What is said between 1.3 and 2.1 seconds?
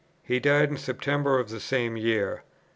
of the same